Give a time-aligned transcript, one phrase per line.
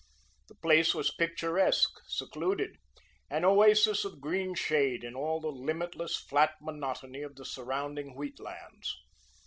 [0.47, 2.75] The place was picturesque, secluded,
[3.29, 8.39] an oasis of green shade in all the limitless, flat monotony of the surrounding wheat
[8.39, 8.97] lands.